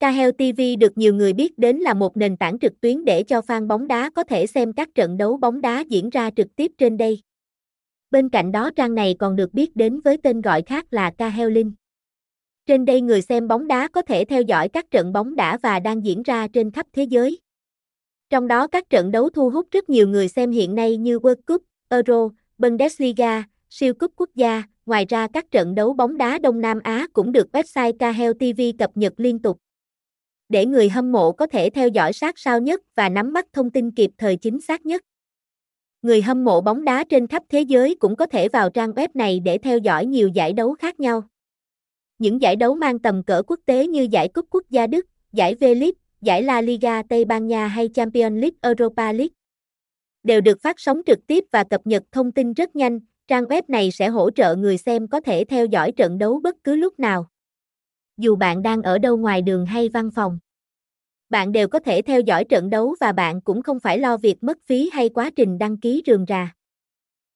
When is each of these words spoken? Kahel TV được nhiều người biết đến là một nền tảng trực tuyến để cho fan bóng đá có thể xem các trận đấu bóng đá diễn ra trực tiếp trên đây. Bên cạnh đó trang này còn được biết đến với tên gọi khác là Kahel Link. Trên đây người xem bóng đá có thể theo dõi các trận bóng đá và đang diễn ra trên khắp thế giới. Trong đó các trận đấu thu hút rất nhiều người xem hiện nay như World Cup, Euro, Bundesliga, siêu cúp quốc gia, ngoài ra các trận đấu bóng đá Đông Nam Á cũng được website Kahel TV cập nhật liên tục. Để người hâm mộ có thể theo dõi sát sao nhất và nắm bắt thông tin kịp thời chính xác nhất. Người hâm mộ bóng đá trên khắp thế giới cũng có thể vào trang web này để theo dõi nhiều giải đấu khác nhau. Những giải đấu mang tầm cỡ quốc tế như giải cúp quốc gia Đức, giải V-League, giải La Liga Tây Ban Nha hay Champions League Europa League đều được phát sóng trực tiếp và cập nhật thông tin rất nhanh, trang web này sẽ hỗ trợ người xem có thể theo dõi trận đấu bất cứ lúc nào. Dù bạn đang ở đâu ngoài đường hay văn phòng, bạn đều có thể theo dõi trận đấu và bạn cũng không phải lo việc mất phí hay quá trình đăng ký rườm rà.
Kahel 0.00 0.30
TV 0.30 0.60
được 0.78 0.98
nhiều 0.98 1.14
người 1.14 1.32
biết 1.32 1.58
đến 1.58 1.76
là 1.76 1.94
một 1.94 2.16
nền 2.16 2.36
tảng 2.36 2.58
trực 2.58 2.80
tuyến 2.80 3.04
để 3.04 3.22
cho 3.22 3.40
fan 3.40 3.66
bóng 3.66 3.88
đá 3.88 4.10
có 4.10 4.24
thể 4.24 4.46
xem 4.46 4.72
các 4.72 4.88
trận 4.94 5.16
đấu 5.16 5.36
bóng 5.36 5.60
đá 5.60 5.80
diễn 5.88 6.10
ra 6.10 6.30
trực 6.36 6.56
tiếp 6.56 6.72
trên 6.78 6.96
đây. 6.96 7.20
Bên 8.10 8.28
cạnh 8.28 8.52
đó 8.52 8.70
trang 8.76 8.94
này 8.94 9.16
còn 9.18 9.36
được 9.36 9.54
biết 9.54 9.76
đến 9.76 10.00
với 10.00 10.16
tên 10.16 10.40
gọi 10.40 10.62
khác 10.62 10.86
là 10.90 11.10
Kahel 11.18 11.50
Link. 11.50 11.72
Trên 12.66 12.84
đây 12.84 13.00
người 13.00 13.22
xem 13.22 13.48
bóng 13.48 13.68
đá 13.68 13.88
có 13.88 14.02
thể 14.02 14.24
theo 14.24 14.42
dõi 14.42 14.68
các 14.68 14.90
trận 14.90 15.12
bóng 15.12 15.36
đá 15.36 15.58
và 15.62 15.80
đang 15.80 16.04
diễn 16.04 16.22
ra 16.22 16.48
trên 16.48 16.70
khắp 16.70 16.86
thế 16.92 17.02
giới. 17.02 17.38
Trong 18.30 18.48
đó 18.48 18.66
các 18.66 18.90
trận 18.90 19.10
đấu 19.10 19.30
thu 19.30 19.50
hút 19.50 19.66
rất 19.70 19.90
nhiều 19.90 20.08
người 20.08 20.28
xem 20.28 20.50
hiện 20.50 20.74
nay 20.74 20.96
như 20.96 21.18
World 21.18 21.42
Cup, 21.46 21.62
Euro, 21.88 22.28
Bundesliga, 22.58 23.44
siêu 23.70 23.94
cúp 23.94 24.12
quốc 24.16 24.30
gia, 24.34 24.62
ngoài 24.86 25.06
ra 25.08 25.26
các 25.32 25.50
trận 25.50 25.74
đấu 25.74 25.92
bóng 25.92 26.16
đá 26.16 26.38
Đông 26.38 26.60
Nam 26.60 26.78
Á 26.82 27.06
cũng 27.12 27.32
được 27.32 27.46
website 27.52 27.92
Kahel 27.98 28.32
TV 28.32 28.60
cập 28.78 28.90
nhật 28.94 29.12
liên 29.16 29.38
tục. 29.38 29.58
Để 30.50 30.66
người 30.66 30.88
hâm 30.88 31.12
mộ 31.12 31.32
có 31.32 31.46
thể 31.46 31.70
theo 31.70 31.88
dõi 31.88 32.12
sát 32.12 32.38
sao 32.38 32.60
nhất 32.60 32.80
và 32.94 33.08
nắm 33.08 33.32
bắt 33.32 33.46
thông 33.52 33.70
tin 33.70 33.90
kịp 33.90 34.10
thời 34.18 34.36
chính 34.36 34.60
xác 34.60 34.86
nhất. 34.86 35.02
Người 36.02 36.22
hâm 36.22 36.44
mộ 36.44 36.60
bóng 36.60 36.84
đá 36.84 37.04
trên 37.04 37.26
khắp 37.26 37.42
thế 37.48 37.60
giới 37.60 37.96
cũng 38.00 38.16
có 38.16 38.26
thể 38.26 38.48
vào 38.48 38.70
trang 38.70 38.90
web 38.90 39.08
này 39.14 39.40
để 39.40 39.58
theo 39.58 39.78
dõi 39.78 40.06
nhiều 40.06 40.28
giải 40.28 40.52
đấu 40.52 40.74
khác 40.74 41.00
nhau. 41.00 41.22
Những 42.18 42.42
giải 42.42 42.56
đấu 42.56 42.74
mang 42.74 42.98
tầm 42.98 43.22
cỡ 43.22 43.42
quốc 43.46 43.60
tế 43.66 43.86
như 43.86 44.06
giải 44.10 44.28
cúp 44.28 44.46
quốc 44.50 44.64
gia 44.70 44.86
Đức, 44.86 45.06
giải 45.32 45.54
V-League, 45.54 45.92
giải 46.22 46.42
La 46.42 46.60
Liga 46.60 47.02
Tây 47.02 47.24
Ban 47.24 47.46
Nha 47.46 47.66
hay 47.66 47.88
Champions 47.88 48.40
League 48.40 48.56
Europa 48.62 49.12
League 49.12 49.34
đều 50.22 50.40
được 50.40 50.62
phát 50.62 50.80
sóng 50.80 51.00
trực 51.06 51.18
tiếp 51.26 51.44
và 51.52 51.64
cập 51.64 51.80
nhật 51.84 52.02
thông 52.12 52.32
tin 52.32 52.52
rất 52.52 52.76
nhanh, 52.76 53.00
trang 53.28 53.44
web 53.44 53.62
này 53.68 53.90
sẽ 53.90 54.08
hỗ 54.08 54.30
trợ 54.30 54.56
người 54.56 54.78
xem 54.78 55.08
có 55.08 55.20
thể 55.20 55.44
theo 55.44 55.66
dõi 55.66 55.92
trận 55.92 56.18
đấu 56.18 56.40
bất 56.42 56.56
cứ 56.64 56.76
lúc 56.76 56.98
nào. 56.98 57.26
Dù 58.20 58.36
bạn 58.36 58.62
đang 58.62 58.82
ở 58.82 58.98
đâu 58.98 59.16
ngoài 59.16 59.42
đường 59.42 59.66
hay 59.66 59.88
văn 59.88 60.10
phòng, 60.10 60.38
bạn 61.30 61.52
đều 61.52 61.68
có 61.68 61.80
thể 61.80 62.02
theo 62.02 62.20
dõi 62.20 62.44
trận 62.44 62.70
đấu 62.70 62.96
và 63.00 63.12
bạn 63.12 63.40
cũng 63.40 63.62
không 63.62 63.80
phải 63.80 63.98
lo 63.98 64.16
việc 64.16 64.44
mất 64.44 64.58
phí 64.66 64.90
hay 64.92 65.08
quá 65.08 65.30
trình 65.36 65.58
đăng 65.58 65.76
ký 65.76 66.02
rườm 66.06 66.26
rà. 66.28 66.54